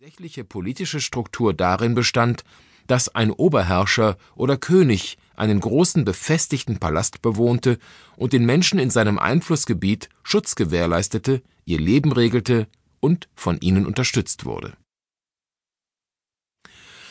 [0.00, 2.42] tatsächliche politische Struktur darin bestand,
[2.86, 7.78] dass ein Oberherrscher oder König einen großen befestigten Palast bewohnte
[8.16, 12.66] und den Menschen in seinem Einflussgebiet Schutz gewährleistete, ihr Leben regelte
[13.00, 14.72] und von ihnen unterstützt wurde.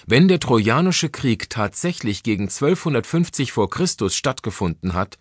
[0.07, 5.19] Wenn der Trojanische Krieg tatsächlich gegen 1250 vor Christus stattgefunden hat,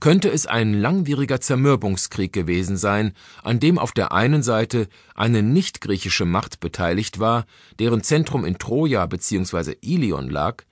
[0.00, 3.12] könnte es ein langwieriger Zermürbungskrieg gewesen sein,
[3.42, 7.46] an dem auf der einen Seite eine nicht-griechische Macht beteiligt war,
[7.78, 9.76] deren Zentrum in Troja bzw.
[9.80, 10.64] Ilion lag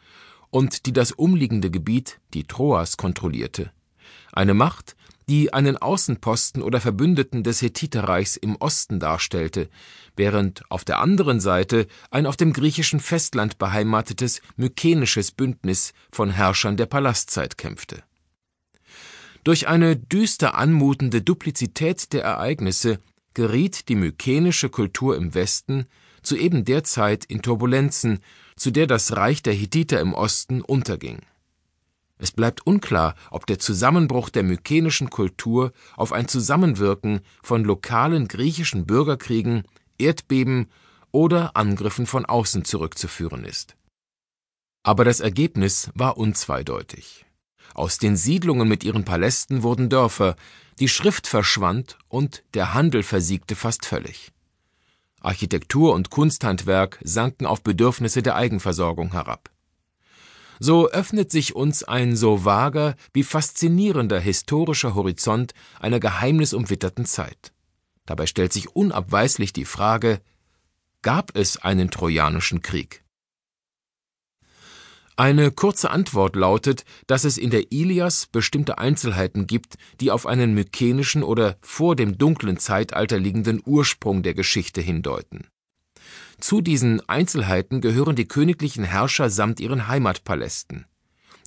[0.50, 3.72] und die das umliegende Gebiet, die Troas, kontrollierte.
[4.32, 4.96] Eine Macht,
[5.28, 9.68] die einen Außenposten oder Verbündeten des Hethiterreichs im Osten darstellte,
[10.16, 16.76] während auf der anderen Seite ein auf dem griechischen Festland beheimatetes mykenisches Bündnis von Herrschern
[16.76, 18.02] der Palastzeit kämpfte.
[19.44, 22.98] Durch eine düster anmutende Duplizität der Ereignisse
[23.34, 25.86] geriet die mykenische Kultur im Westen
[26.22, 28.20] zu eben der Zeit in Turbulenzen,
[28.56, 31.20] zu der das Reich der Hethiter im Osten unterging.
[32.16, 38.86] Es bleibt unklar, ob der Zusammenbruch der mykenischen Kultur auf ein Zusammenwirken von lokalen griechischen
[38.86, 39.64] Bürgerkriegen,
[39.98, 40.70] Erdbeben
[41.12, 43.76] oder Angriffen von außen zurückzuführen ist.
[44.82, 47.26] Aber das Ergebnis war unzweideutig.
[47.72, 50.36] Aus den Siedlungen mit ihren Palästen wurden Dörfer,
[50.78, 54.32] die Schrift verschwand und der Handel versiegte fast völlig.
[55.20, 59.50] Architektur und Kunsthandwerk sanken auf Bedürfnisse der Eigenversorgung herab.
[60.60, 67.52] So öffnet sich uns ein so vager wie faszinierender historischer Horizont einer geheimnisumwitterten Zeit.
[68.06, 70.20] Dabei stellt sich unabweislich die Frage,
[71.02, 73.03] gab es einen Trojanischen Krieg?
[75.16, 80.54] Eine kurze Antwort lautet, dass es in der Ilias bestimmte Einzelheiten gibt, die auf einen
[80.54, 85.46] mykenischen oder vor dem dunklen Zeitalter liegenden Ursprung der Geschichte hindeuten.
[86.40, 90.86] Zu diesen Einzelheiten gehören die königlichen Herrscher samt ihren Heimatpalästen.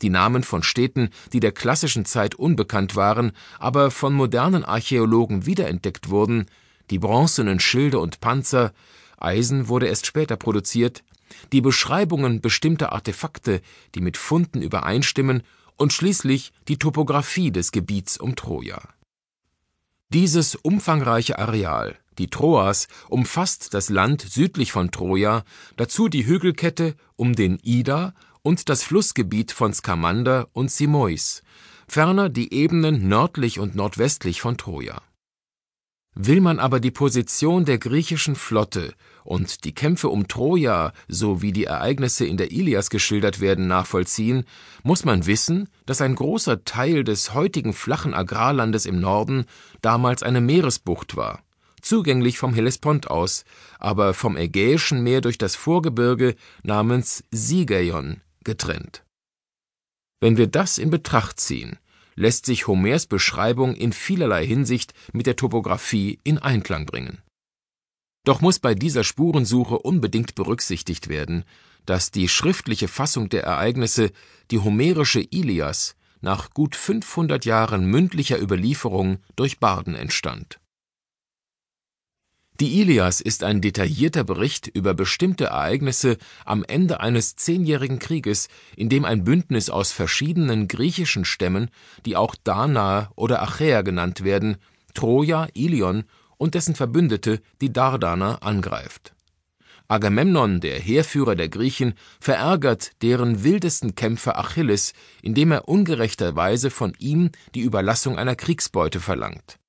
[0.02, 6.10] Die Namen von Städten, die der klassischen Zeit unbekannt waren, aber von modernen Archäologen wiederentdeckt
[6.10, 6.46] wurden,
[6.90, 8.74] die bronzenen Schilde und Panzer,
[9.18, 11.04] Eisen wurde erst später produziert,
[11.52, 13.62] die Beschreibungen bestimmter Artefakte,
[13.96, 15.44] die mit Funden übereinstimmen,
[15.78, 18.82] und schließlich die Topographie des Gebiets um Troja.
[20.10, 25.44] Dieses umfangreiche Areal, die Troas, umfasst das Land südlich von Troja,
[25.76, 31.44] dazu die Hügelkette um den Ida und das Flussgebiet von Skamander und Simois,
[31.88, 35.02] ferner die Ebenen nördlich und nordwestlich von Troja.
[36.20, 41.66] Will man aber die Position der griechischen Flotte und die Kämpfe um Troja sowie die
[41.66, 44.44] Ereignisse in der Ilias geschildert werden nachvollziehen,
[44.82, 49.46] muss man wissen, dass ein großer Teil des heutigen flachen Agrarlandes im Norden
[49.82, 51.44] damals eine Meeresbucht war,
[51.84, 53.46] zugänglich vom Hellespont aus,
[53.78, 59.04] aber vom Ägäischen Meer durch das Vorgebirge namens Sigeion getrennt.
[60.20, 61.78] Wenn wir das in Betracht ziehen,
[62.18, 67.20] lässt sich Homers Beschreibung in vielerlei Hinsicht mit der Topographie in Einklang bringen.
[68.26, 71.46] Doch muss bei dieser Spurensuche unbedingt berücksichtigt werden,
[71.86, 74.12] dass die schriftliche Fassung der Ereignisse,
[74.52, 80.60] die homerische Ilias, nach gut 500 Jahren mündlicher Überlieferung durch Barden entstand
[82.60, 88.90] die Ilias ist ein detaillierter Bericht über bestimmte Ereignisse am Ende eines zehnjährigen Krieges, in
[88.90, 91.70] dem ein Bündnis aus verschiedenen griechischen Stämmen,
[92.06, 94.58] die auch Danaer oder Achäer genannt werden,
[94.94, 96.06] Troja, Ilion
[96.38, 99.14] und dessen Verbündete, die Dardaner, angreift.
[99.88, 107.32] Agamemnon, der Heerführer der Griechen, verärgert deren wildesten Kämpfer Achilles, indem er ungerechterweise von ihm
[107.56, 109.60] die Überlassung einer Kriegsbeute verlangt.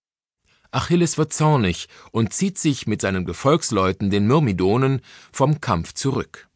[0.71, 5.01] Achilles wird zornig und zieht sich mit seinen Gefolgsleuten, den Myrmidonen,
[5.33, 6.49] vom Kampf zurück.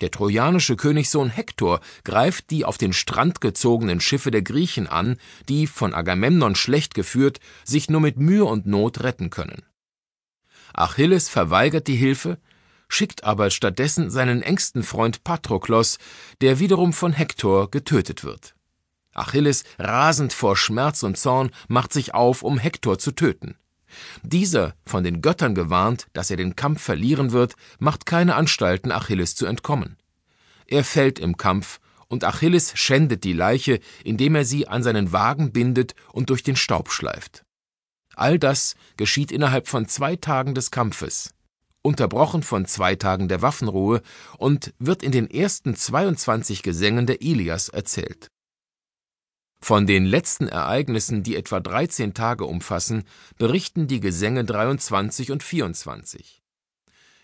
[0.00, 5.16] Der trojanische Königssohn Hektor greift die auf den Strand gezogenen Schiffe der Griechen an,
[5.48, 9.62] die, von Agamemnon schlecht geführt, sich nur mit Mühe und Not retten können.
[10.74, 12.38] Achilles verweigert die Hilfe,
[12.88, 15.98] schickt aber stattdessen seinen engsten Freund Patroklos,
[16.40, 18.54] der wiederum von Hektor getötet wird.
[19.14, 23.56] Achilles, rasend vor Schmerz und Zorn, macht sich auf, um Hektor zu töten.
[24.22, 29.34] Dieser, von den Göttern gewarnt, dass er den Kampf verlieren wird, macht keine Anstalten, Achilles
[29.34, 29.96] zu entkommen.
[30.66, 35.52] Er fällt im Kampf, und Achilles schändet die Leiche, indem er sie an seinen Wagen
[35.52, 37.44] bindet und durch den Staub schleift.
[38.14, 41.34] All das geschieht innerhalb von zwei Tagen des Kampfes,
[41.82, 44.02] unterbrochen von zwei Tagen der Waffenruhe
[44.38, 48.28] und wird in den ersten 22 Gesängen der Ilias erzählt.
[49.64, 53.04] Von den letzten Ereignissen, die etwa 13 Tage umfassen,
[53.38, 56.42] berichten die Gesänge 23 und 24.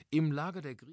[0.08, 0.88] Im Lager der Griechen